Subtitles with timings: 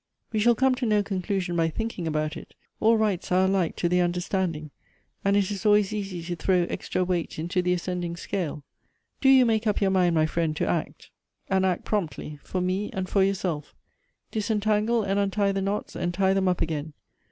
[0.31, 2.55] We shall come to no conclusion by thinking about it.
[2.79, 4.71] All rights are alike to the understanding,
[5.23, 8.63] and it is always easy to throw extra weight into the ascending scale.
[9.19, 11.11] Do you make up your mind, my friend, to act,
[11.51, 13.75] and act promptly, for me and for yourself.
[14.31, 16.93] Disentangle and .untie the knots, and tie them up again.